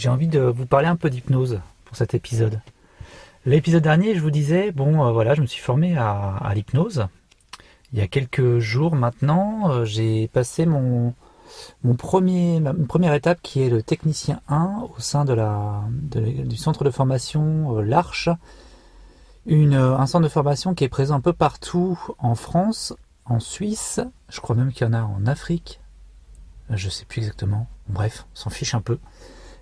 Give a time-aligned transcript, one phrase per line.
[0.00, 2.62] J'ai envie de vous parler un peu d'hypnose pour cet épisode.
[3.44, 7.06] L'épisode dernier, je vous disais, bon, euh, voilà, je me suis formé à, l'hypnose.
[7.92, 11.12] Il y a quelques jours maintenant, euh, j'ai passé mon,
[11.84, 16.56] mon premier, ma première étape qui est le technicien 1 au sein de la, du
[16.56, 18.30] centre de formation euh, L'Arche.
[19.44, 22.94] Une, un centre de formation qui est présent un peu partout en France,
[23.26, 25.82] en Suisse, je crois même qu'il y en a en Afrique,
[26.70, 28.98] je sais plus exactement, bref, on s'en fiche un peu.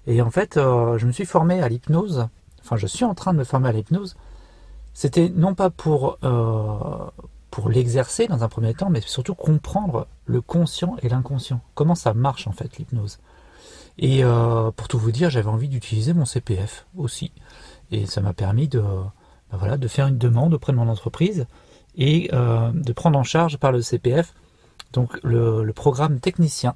[0.09, 2.29] Et en fait, je me suis formé à l'hypnose
[2.69, 4.15] enfin je suis en train de me former à l'hypnose,
[4.93, 7.11] c'était non pas pour, euh,
[7.51, 11.61] pour l'exercer dans un premier temps, mais surtout comprendre le conscient et l'inconscient.
[11.75, 13.19] Comment ça marche en fait l'hypnose?
[13.97, 17.33] Et euh, pour tout vous dire, j'avais envie d'utiliser mon CPF aussi.
[17.91, 21.47] Et ça m'a permis de, ben voilà, de faire une demande auprès de mon entreprise
[21.97, 24.35] et euh, de prendre en charge par le CPF
[24.93, 26.75] donc le programme technicien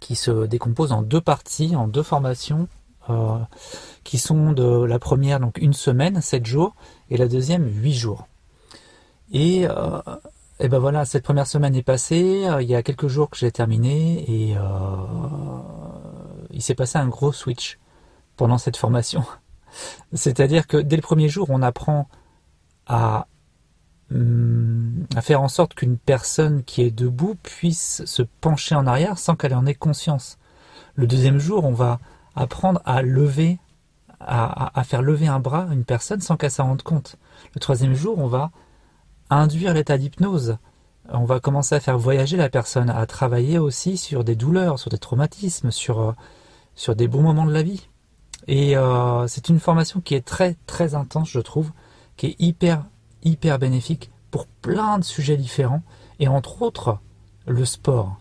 [0.00, 2.68] qui se décompose en deux parties, en deux formations
[3.10, 3.38] euh,
[4.04, 6.74] qui sont de la première donc une semaine, 7 jours,
[7.10, 8.26] et la deuxième 8 jours.
[9.32, 10.00] Et, euh,
[10.60, 13.36] et ben voilà, cette première semaine est passée, euh, il y a quelques jours que
[13.36, 14.56] j'ai terminé, et
[16.50, 17.78] il s'est passé un gros switch
[18.36, 19.24] pendant cette formation.
[20.12, 22.08] C'est-à-dire que dès le premier jour, on apprend
[22.86, 23.26] à,
[24.10, 29.36] à faire en sorte qu'une personne qui est debout puisse se pencher en arrière sans
[29.36, 30.38] qu'elle en ait conscience.
[30.94, 32.00] Le deuxième jour, on va
[32.34, 33.58] apprendre à lever,
[34.20, 37.16] à, faire lever un bras à une personne sans qu'elle s'en rende compte.
[37.54, 38.50] Le troisième jour, on va
[39.30, 40.56] induire l'état d'hypnose.
[41.10, 44.90] On va commencer à faire voyager la personne, à travailler aussi sur des douleurs, sur
[44.90, 46.12] des traumatismes, sur, euh,
[46.74, 47.88] sur des bons moments de la vie.
[48.46, 51.72] Et euh, c'est une formation qui est très très intense, je trouve,
[52.16, 52.84] qui est hyper
[53.22, 55.82] hyper bénéfique pour plein de sujets différents,
[56.20, 56.98] et entre autres
[57.46, 58.18] le sport.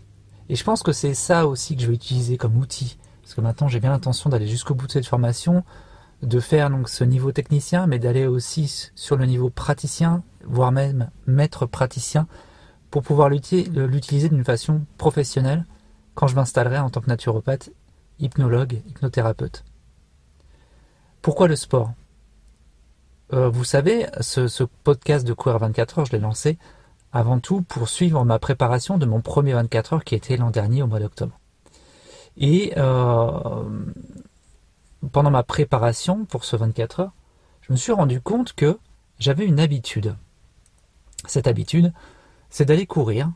[0.49, 2.97] Et je pense que c'est ça aussi que je vais utiliser comme outil
[3.27, 5.65] parce que maintenant j'ai bien l'intention d'aller jusqu'au bout de cette formation,
[6.23, 11.09] de faire donc ce niveau technicien, mais d'aller aussi sur le niveau praticien, voire même
[11.25, 12.25] maître praticien,
[12.89, 15.65] pour pouvoir l'utiliser d'une façon professionnelle
[16.15, 17.69] quand je m'installerai en tant que naturopathe,
[18.17, 19.65] hypnologue, hypnothérapeute.
[21.21, 21.91] Pourquoi le sport?
[23.33, 26.57] Euh, Vous savez, ce, podcast de Courir 24 heures, je l'ai lancé
[27.13, 30.81] avant tout pour suivre ma préparation de mon premier 24 heures qui était l'an dernier
[30.83, 31.39] au mois d'octobre.
[32.37, 33.63] Et euh,
[35.11, 37.13] pendant ma préparation pour ce 24 heures,
[37.61, 38.77] je me suis rendu compte que
[39.19, 40.15] j'avais une habitude.
[41.25, 41.93] Cette habitude,
[42.49, 43.31] c'est d'aller courir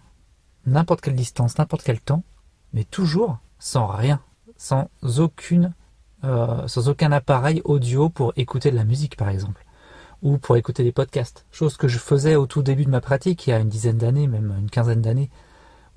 [0.65, 2.23] n'importe quelle distance, n'importe quel temps,
[2.73, 4.21] mais toujours sans rien,
[4.57, 5.73] sans aucune,
[6.23, 9.65] euh, sans aucun appareil audio pour écouter de la musique par exemple,
[10.21, 11.45] ou pour écouter des podcasts.
[11.51, 13.97] Chose que je faisais au tout début de ma pratique, il y a une dizaine
[13.97, 15.29] d'années, même une quinzaine d'années,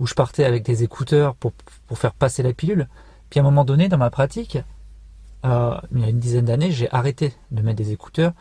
[0.01, 1.53] où je partais avec des écouteurs pour,
[1.87, 2.89] pour faire passer la pilule.
[3.31, 4.59] Puis à un moment donné, dans ma pratique,
[5.45, 8.33] euh, il y a une dizaine d'années, j'ai arrêté de mettre des écouteurs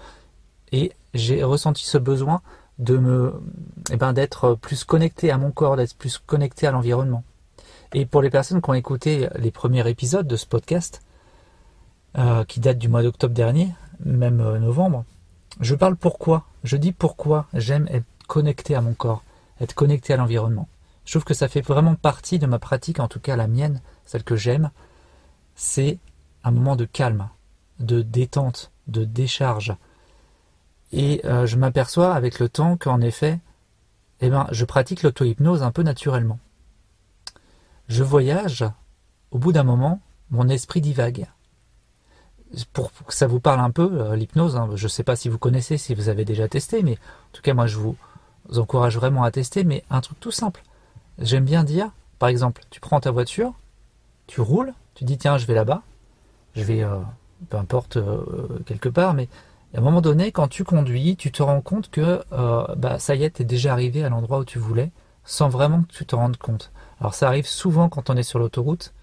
[0.72, 2.42] et j'ai ressenti ce besoin
[2.80, 3.42] de me,
[3.92, 7.24] eh ben, d'être plus connecté à mon corps, d'être plus connecté à l'environnement.
[7.94, 11.02] Et pour les personnes qui ont écouté les premiers épisodes de ce podcast,
[12.18, 13.70] euh, qui date du mois d'octobre dernier,
[14.04, 15.06] même euh, novembre,
[15.60, 19.24] je parle pourquoi, je dis pourquoi j'aime être connecté à mon corps,
[19.62, 20.68] être connecté à l'environnement.
[21.06, 23.82] Je trouve que ça fait vraiment partie de ma pratique, en tout cas la mienne,
[24.06, 24.72] celle que j'aime.
[25.56, 26.00] C'est
[26.44, 27.30] un moment de calme,
[27.80, 29.76] de détente, de décharge.
[30.92, 33.40] Et euh, je m'aperçois avec le temps qu'en effet,
[34.22, 36.40] eh ben, je pratique l'auto-hypnose un peu naturellement.
[37.88, 38.66] Je voyage,
[39.32, 40.00] au bout d'un moment,
[40.30, 41.28] mon esprit divague.
[42.72, 45.30] Pour, que ça vous parle un peu, euh, l'hypnose, hein, je ne sais pas si
[45.30, 47.96] vous connaissez, si vous avez déjà testé, mais en tout cas moi je vous
[48.56, 50.62] encourage vraiment à tester, mais un truc tout simple.
[51.20, 53.54] J'aime bien dire, par exemple, tu prends ta voiture,
[54.28, 55.82] tu roules, tu dis tiens, je vais là-bas,
[56.56, 57.00] je vais, euh,
[57.50, 59.30] peu importe, euh, quelque part, mais
[59.74, 62.22] à un moment donné, quand tu conduis, tu te rends compte que
[62.76, 64.92] bah, ça y est, tu es déjà arrivé à l'endroit où tu voulais,
[65.26, 66.72] sans vraiment que tu te rendes compte.
[67.00, 68.94] Alors ça arrive souvent quand on est sur l'autoroute,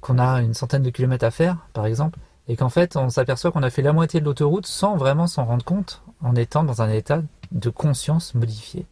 [0.00, 2.18] qu'on a une centaine de kilomètres à faire, par exemple,
[2.48, 5.44] et qu'en fait on s'aperçoit qu'on a fait la moitié de l'autoroute sans vraiment s'en
[5.44, 8.86] rendre compte, en étant dans un état de conscience modifié.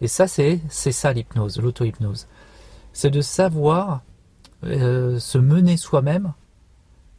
[0.00, 2.26] Et ça, c'est ça l'hypnose, l'auto-hypnose.
[2.92, 4.02] C'est de savoir
[4.64, 6.32] euh, se mener soi-même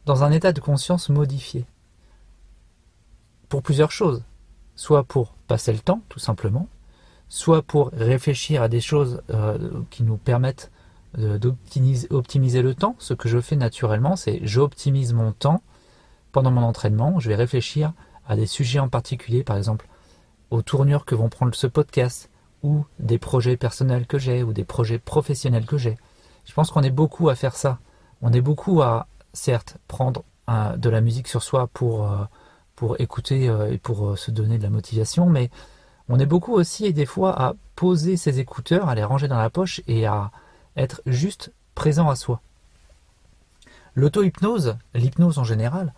[0.06, 1.66] dans un état de conscience modifié.
[3.48, 4.22] Pour plusieurs choses.
[4.76, 6.68] Soit pour passer le temps, tout simplement,
[7.28, 9.58] soit pour réfléchir à des choses euh,
[9.90, 10.70] qui nous permettent
[11.16, 12.96] d'optimiser le temps.
[12.98, 15.62] Ce que je fais naturellement, c'est j'optimise mon temps
[16.32, 17.18] pendant mon entraînement.
[17.18, 17.92] Je vais réfléchir
[18.26, 19.86] à des sujets en particulier, par exemple
[20.50, 22.30] aux tournures que vont prendre ce podcast,
[22.62, 25.98] ou des projets personnels que j'ai, ou des projets professionnels que j'ai.
[26.46, 27.78] Je pense qu'on est beaucoup à faire ça.
[28.22, 30.24] On est beaucoup à certes, prendre
[30.78, 32.10] de la musique sur soi pour,
[32.74, 35.50] pour écouter et pour se donner de la motivation, mais
[36.08, 39.36] on est beaucoup aussi et des fois à poser ses écouteurs, à les ranger dans
[39.36, 40.30] la poche et à
[40.78, 42.40] être juste présent à soi.
[43.94, 45.92] L'auto-hypnose, l'hypnose en général,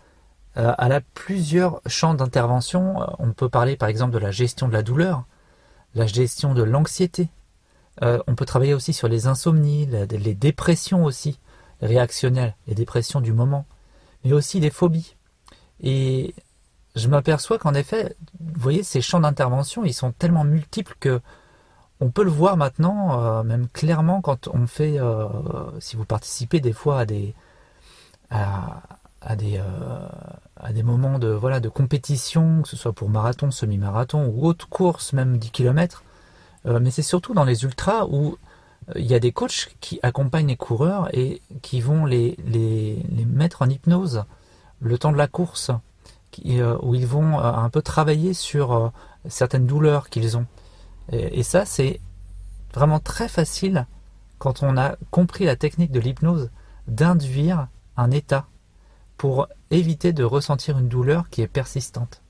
[0.57, 3.01] euh, elle a plusieurs champs d'intervention.
[3.01, 5.23] Euh, on peut parler par exemple de la gestion de la douleur,
[5.95, 7.29] la gestion de l'anxiété.
[8.03, 11.39] Euh, on peut travailler aussi sur les insomnies, les dépressions aussi,
[11.81, 13.65] réactionnelles, les dépressions du moment,
[14.23, 15.15] mais aussi les phobies.
[15.81, 16.33] Et
[16.95, 21.21] je m'aperçois qu'en effet, vous voyez, ces champs d'intervention, ils sont tellement multiples que
[22.01, 24.99] on peut le voir maintenant, même clairement quand on fait,
[25.79, 27.33] si vous participez des fois à des,
[29.21, 30.07] à, des, euh,
[30.57, 34.67] à des moments de, voilà, de compétition, que ce soit pour marathon, semi-marathon ou autre
[34.67, 36.03] course, même 10 km.
[36.65, 38.37] Euh, mais c'est surtout dans les ultras où
[38.89, 42.37] euh, il y a des coachs qui accompagnent les coureurs et qui vont les,
[43.27, 44.23] mettre en hypnose
[44.79, 45.71] le temps de la course,
[46.81, 48.91] où ils vont un peu travailler sur
[49.27, 50.47] certaines douleurs qu'ils ont.
[51.11, 51.99] Et, ça, c'est
[52.73, 53.85] vraiment très facile
[54.39, 56.49] quand on a compris la technique de l'hypnose
[56.87, 57.67] d'induire
[57.97, 58.47] un état
[59.17, 62.21] pour éviter de ressentir une douleur qui est persistante.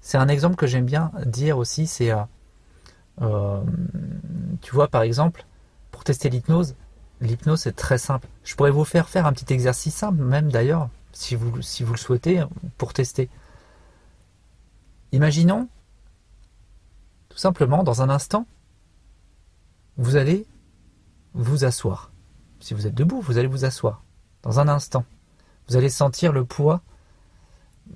[0.00, 2.22] C'est un exemple que j'aime bien dire aussi, c'est, euh,
[3.22, 3.62] euh,
[4.60, 5.46] tu vois par exemple,
[5.90, 6.74] pour tester l'hypnose,
[7.20, 8.28] l'hypnose est très simple.
[8.44, 11.62] Je pourrais vous faire faire un petit exercice simple, même d'ailleurs, si vous le
[11.96, 12.44] souhaitez,
[12.78, 13.28] pour tester.
[15.12, 15.68] Imaginons,
[17.32, 18.46] tout simplement, dans un instant,
[19.96, 20.46] vous allez
[21.32, 22.10] vous asseoir.
[22.60, 24.02] Si vous êtes debout, vous allez vous asseoir
[24.42, 25.06] dans un instant.
[25.66, 26.82] Vous allez sentir le poids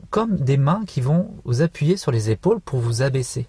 [0.09, 3.47] comme des mains qui vont vous appuyer sur les épaules pour vous abaisser.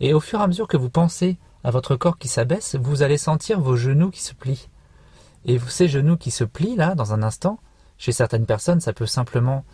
[0.00, 3.02] Et au fur et à mesure que vous pensez à votre corps qui s'abaisse, vous
[3.02, 4.70] allez sentir vos genoux qui se plient.
[5.44, 7.60] Et ces genoux qui se plient là, dans un instant,
[7.98, 9.66] chez certaines personnes, ça peut simplement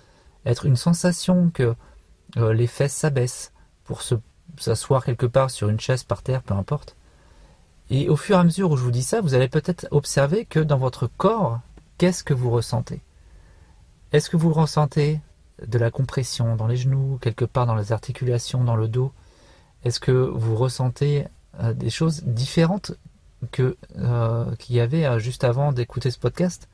[0.46, 1.76] être une sensation que
[2.38, 3.52] euh, les fesses s'abaissent
[3.84, 4.02] pour
[4.58, 6.96] s'asseoir quelque part sur une chaise par terre, peu importe.
[7.90, 10.44] Et au fur et à mesure où je vous dis ça, vous allez peut-être observer
[10.46, 11.60] que dans votre corps,
[11.98, 13.02] qu'est-ce que vous ressentez?
[14.12, 15.20] Est-ce que vous ressentez
[15.66, 19.12] de la compression dans les genoux, quelque part dans les articulations, dans le dos?
[19.84, 21.26] Est-ce que vous ressentez
[21.60, 22.92] euh, des choses différentes
[23.50, 26.68] que euh, qu'il y avait euh, juste avant d'écouter ce podcast?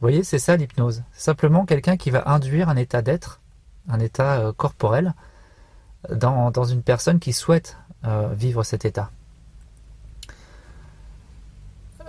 [0.00, 1.04] Vous voyez, c'est ça l'hypnose.
[1.12, 3.40] Simplement quelqu'un qui va induire un état d'être,
[3.88, 5.14] un état corporel,
[6.10, 7.76] dans, une personne qui souhaite
[8.34, 9.10] vivre cet état.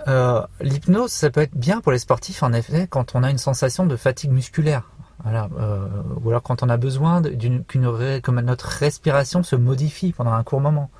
[0.06, 3.38] Euh, l'hypnose, ça peut être bien pour les sportifs, en effet, quand on a une
[3.38, 4.90] sensation de fatigue musculaire.
[5.22, 5.86] Voilà, euh,
[6.22, 10.90] ou alors quand on a besoin que notre respiration se modifie pendant un court moment.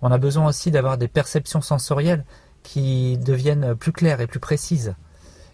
[0.00, 2.24] On a besoin aussi d'avoir des perceptions sensorielles
[2.64, 4.94] qui deviennent plus claires et plus précises.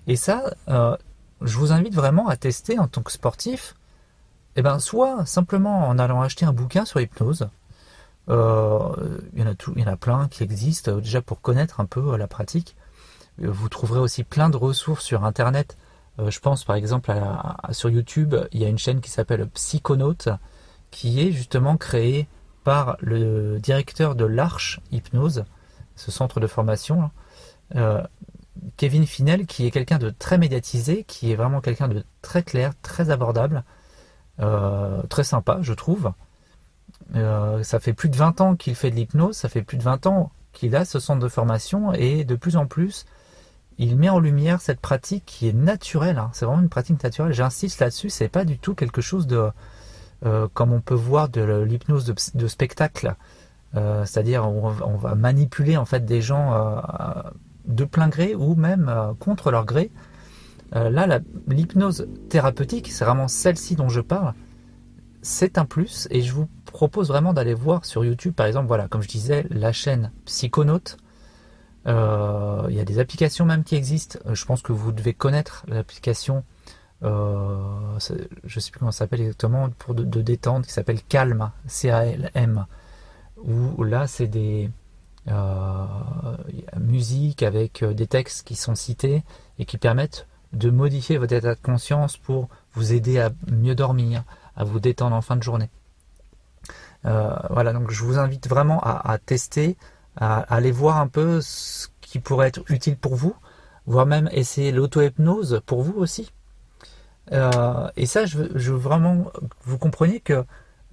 [0.06, 0.96] Et ça, euh,
[1.42, 3.74] je vous invite vraiment à tester en tant que sportif.
[4.58, 7.48] Eh ben, soit simplement en allant acheter un bouquin sur l'hypnose,
[8.28, 12.16] euh, il, y en a plein qui existent euh, déjà pour connaître un peu euh,
[12.16, 12.74] la pratique.
[13.38, 15.78] Vous trouverez aussi plein de ressources sur Internet.
[16.18, 17.14] je pense par exemple
[17.70, 20.28] sur YouTube, il y a une chaîne qui s'appelle Psychonaute,
[20.90, 22.26] qui est justement créée
[22.64, 25.44] par le directeur de l'Arche Hypnose,
[25.94, 27.12] ce centre de formation,
[28.76, 32.72] Kevin Finel, qui est quelqu'un de très médiatisé, qui est vraiment quelqu'un de très clair,
[32.82, 33.62] très abordable,
[34.38, 36.12] très sympa, je trouve.
[37.14, 39.82] Euh, ça fait plus de 20 ans qu'il fait de l'hypnose, ça fait plus de
[39.82, 43.06] 20 ans qu'il a ce centre de formation et de plus en plus,
[43.78, 46.18] il met en lumière cette pratique qui est naturelle.
[46.18, 46.30] Hein.
[46.32, 47.32] C'est vraiment une pratique naturelle.
[47.32, 49.50] J'insiste là-dessus, c'est pas du tout quelque chose de
[50.26, 53.14] euh, comme on peut voir de l'hypnose de, spectacle,
[53.76, 56.82] euh, c'est-à-dire on, va manipuler en fait des gens
[57.66, 59.92] de plein gré ou même contre leur gré.
[60.72, 64.34] Là, l'hypnose thérapeutique, c'est vraiment celle-ci dont je parle
[65.22, 68.88] c'est un plus et je vous propose vraiment d'aller voir sur YouTube, par exemple, voilà,
[68.88, 70.96] comme je disais, la chaîne Psychonaute.
[71.86, 74.18] Euh, il y a des applications même qui existent.
[74.26, 76.44] Euh, je pense que vous devez connaître l'application,
[77.02, 77.98] euh,
[78.44, 82.66] je ne sais plus comment ça s'appelle exactement, pour de, détente, qui s'appelle Calm, C-A-L-M.
[83.44, 84.70] Où là, c'est des
[86.80, 89.22] musiques avec des textes qui sont cités
[89.58, 94.24] et qui permettent de modifier votre état de conscience pour vous aider à mieux dormir,
[94.56, 95.70] à vous détendre en fin de journée.
[97.06, 99.76] Euh, voilà, donc je vous invite vraiment à, tester,
[100.16, 103.34] à, aller voir un peu ce qui pourrait être utile pour vous,
[103.86, 106.32] voire même essayer l'auto-hypnose pour vous aussi.
[107.32, 109.30] Euh, et ça, je veux,
[109.64, 110.44] vous compreniez que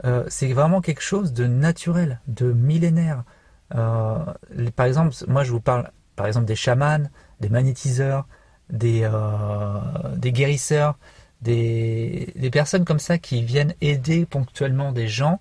[0.03, 3.24] euh, c'est vraiment quelque chose de naturel, de millénaire.
[3.69, 7.09] par exemple, moi je vous parle par exemple des chamans,
[7.39, 8.27] des magnétiseurs,
[8.69, 9.79] des, euh,
[10.15, 10.98] des guérisseurs,
[11.41, 15.39] des, des, personnes comme ça qui viennent aider ponctuellement des gens,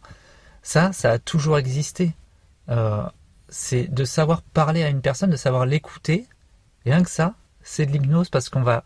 [0.63, 2.13] ça, ça a toujours existé.
[2.69, 3.05] Euh,
[3.49, 6.27] c'est de savoir parler à une personne, de savoir l'écouter.
[6.85, 8.85] Rien que ça, c'est de l'hypnose parce qu'on va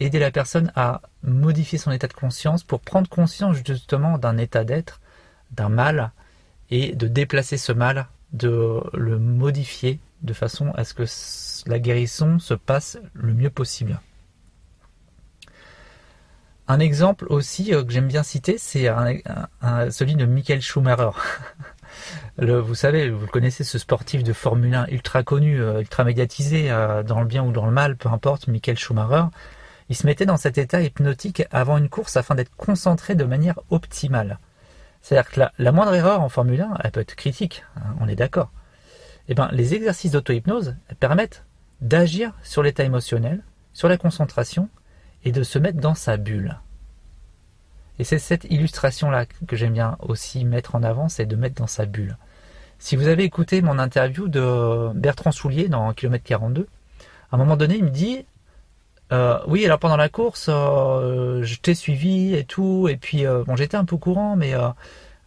[0.00, 4.64] aider la personne à modifier son état de conscience pour prendre conscience justement d'un état
[4.64, 5.00] d'être,
[5.52, 6.12] d'un mal,
[6.70, 11.04] et de déplacer ce mal, de le modifier de façon à ce que
[11.66, 14.00] la guérison se passe le mieux possible.
[16.68, 18.88] Un exemple aussi euh, que j'aime bien citer, c'est
[19.90, 21.10] celui de Michael Schumacher.
[22.38, 27.02] vous savez, vous connaissez, ce sportif de Formule 1 ultra connu, euh, ultra médiatisé, euh,
[27.02, 29.24] dans le bien ou dans le mal, peu importe, Michael Schumacher.
[29.88, 33.58] Il se mettait dans cet état hypnotique avant une course afin d'être concentré de manière
[33.70, 34.38] optimale.
[35.02, 38.14] C'est-à-dire que la, moindre erreur en Formule 1, elle peut être critique, hein, on est
[38.14, 38.52] d'accord.
[39.28, 41.44] Eh ben, les exercices d'auto-hypnose permettent
[41.82, 43.42] d'agir sur l'état émotionnel,
[43.74, 44.68] sur la concentration
[45.24, 46.58] et de se mettre dans sa bulle.
[47.98, 51.66] Et c'est cette illustration-là que j'aime bien aussi mettre en avant, c'est de mettre dans
[51.66, 52.16] sa bulle.
[52.78, 56.66] Si vous avez écouté mon interview de Bertrand Soulier dans Kilomètre 42,
[57.30, 58.24] à un moment donné, il me dit
[59.12, 63.44] euh, oui, alors pendant la course, euh, je t'ai suivi et tout, et puis euh,
[63.56, 64.54] j'étais un peu courant, mais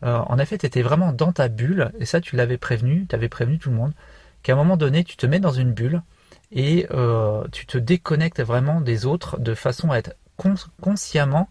[0.02, 3.30] en effet, tu étais vraiment dans ta bulle, et ça, tu l'avais prévenu, tu avais
[3.30, 3.94] prévenu tout le monde,
[4.44, 6.02] qu'à un moment donné, tu te mets dans une bulle
[6.52, 6.88] et
[7.52, 10.16] tu te déconnectes vraiment des autres de façon à être
[10.82, 11.50] consciemment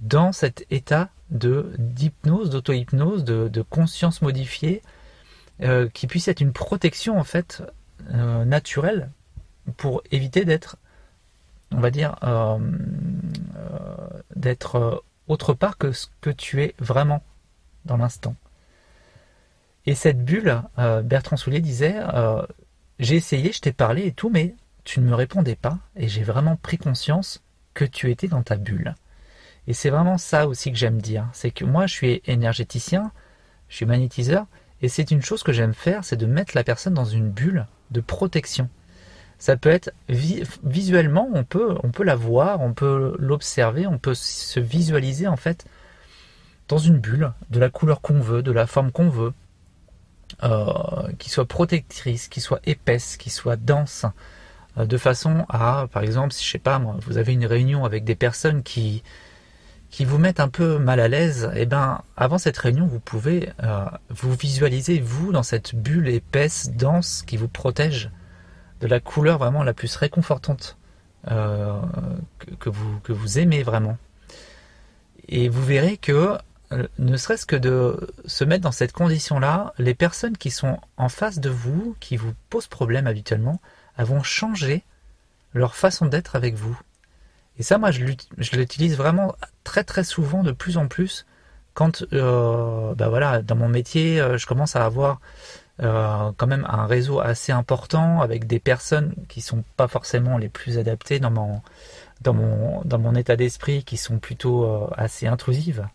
[0.00, 4.82] dans cet état de d'hypnose, d'auto-hypnose, de, conscience modifiée,
[5.92, 7.62] qui puisse être une protection en fait
[8.08, 9.10] naturelle
[9.76, 10.76] pour éviter d'être
[11.72, 12.58] on va dire, euh,
[13.56, 14.96] euh, d'être euh,
[15.28, 17.22] autre part que ce que tu es vraiment
[17.84, 18.34] dans l'instant.
[19.86, 20.62] Et cette bulle,
[21.04, 21.96] Bertrand Soulier disait,
[23.00, 24.54] j'ai essayé, je t'ai parlé et tout, mais
[24.84, 27.42] tu ne me répondais pas, et j'ai vraiment pris conscience
[27.74, 28.94] que tu étais dans ta bulle.
[29.66, 33.10] Et c'est vraiment ça aussi que j'aime dire, c'est que moi je suis énergéticien,
[33.68, 34.46] je suis magnétiseur,
[34.82, 37.66] et c'est une chose que j'aime faire, c'est de mettre la personne dans une bulle
[37.90, 38.68] de protection.
[39.38, 44.14] Ça peut être visuellement, on peut, on peut la voir, on peut l'observer, on peut
[44.14, 45.64] se visualiser en fait
[46.68, 49.32] dans une bulle, de la couleur qu'on veut, de la forme qu'on veut,
[51.18, 54.06] qui soit protectrice, qui soit épaisse, qui soit dense,
[54.78, 57.84] euh, de façon à, par exemple, si je sais pas moi, vous avez une réunion
[57.84, 59.02] avec des personnes qui
[59.90, 63.50] qui vous mettent un peu mal à l'aise, eh ben avant cette réunion, vous pouvez
[63.64, 68.12] euh, vous visualiser vous dans cette bulle épaisse, dense, qui vous protège
[68.80, 70.78] de la couleur vraiment la plus réconfortante
[71.32, 71.80] euh,
[72.60, 73.98] que, vous, que vous aimez vraiment.
[75.26, 76.38] Et vous verrez que, euh,
[76.98, 81.40] ne serait-ce que de se mettre dans cette condition-là, les personnes qui sont en face
[81.40, 83.60] de vous, qui vous posent problème habituellement,
[83.96, 84.84] elles vont changer
[85.52, 86.78] leur façon d'être avec vous.
[87.58, 88.04] Et ça, moi, je
[88.56, 89.34] l'utilise vraiment
[89.64, 91.26] très très souvent, de plus en plus,
[91.74, 95.20] quand, euh, bah voilà, dans mon métier, je commence à avoir
[95.82, 100.50] euh, quand même un réseau assez important avec des personnes qui sont pas forcément les
[100.50, 101.62] plus adaptées dans mon
[102.20, 105.86] dans mon dans mon état d'esprit, qui sont plutôt euh, assez intrusives.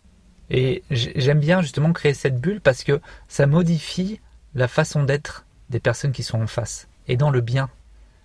[0.50, 4.20] Et j'aime bien justement créer cette bulle parce que ça modifie
[4.54, 7.68] la façon d'être des personnes qui sont en face et dans le bien.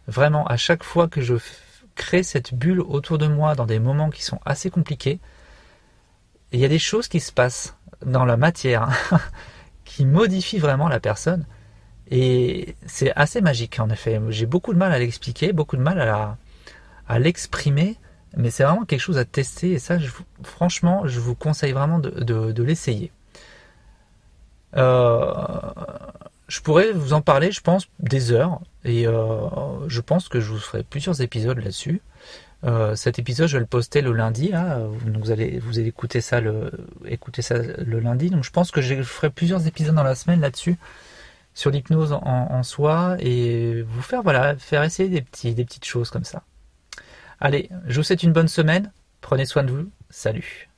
[0.08, 1.36] Vraiment, à chaque fois que je
[1.96, 5.20] crée cette bulle autour de moi dans des moments qui sont assez compliqués,
[6.52, 7.76] il y a des choses qui se passent
[8.06, 8.90] dans la matière
[9.86, 11.46] qui modifie vraiment la personne.
[12.10, 14.20] Et c'est assez magique en effet.
[14.30, 16.00] J'ai beaucoup de mal à l'expliquer, beaucoup de mal
[17.08, 17.98] à l'exprimer,
[18.38, 19.72] mais c'est vraiment quelque chose à tester.
[19.72, 19.98] Et ça,
[20.44, 23.12] franchement, je vous conseille vraiment de, l'essayer.
[24.78, 25.34] Euh,
[26.48, 28.62] je pourrais vous en parler, je pense, des heures.
[28.86, 32.02] Et euh, je pense que je vous ferai plusieurs épisodes là-dessus.
[32.64, 34.52] Euh, cet épisode, je vais le poster le lundi.
[35.14, 36.72] vous allez vous allez écouter ça le
[37.06, 38.30] écouter ça le lundi.
[38.30, 40.78] Donc je pense que je ferai plusieurs épisodes dans la semaine là-dessus
[41.54, 46.44] sur l'hypnose en, soi et vous faire voilà faire essayer des petites choses comme ça.
[47.42, 48.92] Allez, je vous souhaite une bonne semaine.
[49.20, 49.92] Prenez soin de vous.
[50.12, 50.71] Salut.